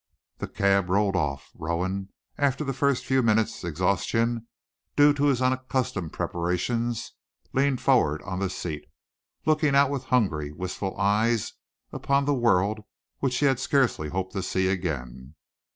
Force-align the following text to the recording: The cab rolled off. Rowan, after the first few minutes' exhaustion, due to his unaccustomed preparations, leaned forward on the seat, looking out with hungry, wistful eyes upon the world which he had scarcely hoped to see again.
The 0.39 0.47
cab 0.47 0.89
rolled 0.89 1.15
off. 1.15 1.51
Rowan, 1.53 2.09
after 2.35 2.63
the 2.63 2.73
first 2.73 3.05
few 3.05 3.21
minutes' 3.21 3.63
exhaustion, 3.63 4.47
due 4.95 5.13
to 5.13 5.25
his 5.25 5.43
unaccustomed 5.43 6.11
preparations, 6.11 7.11
leaned 7.53 7.81
forward 7.81 8.23
on 8.23 8.39
the 8.39 8.49
seat, 8.49 8.87
looking 9.45 9.75
out 9.75 9.91
with 9.91 10.05
hungry, 10.05 10.51
wistful 10.51 10.97
eyes 10.99 11.53
upon 11.91 12.25
the 12.25 12.33
world 12.33 12.79
which 13.19 13.37
he 13.37 13.45
had 13.45 13.59
scarcely 13.59 14.09
hoped 14.09 14.33
to 14.33 14.41
see 14.41 14.69
again. 14.69 15.35